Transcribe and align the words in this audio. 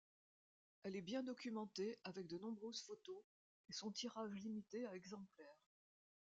Elle 0.81 0.95
est 0.95 1.03
bien 1.03 1.21
documentée 1.21 1.99
avec 2.05 2.25
de 2.25 2.39
nombreuses 2.39 2.81
photos, 2.81 3.21
et 3.69 3.73
son 3.73 3.91
tirage 3.91 4.33
limité 4.33 4.83
à 4.87 4.95
exemplaires. 4.95 5.61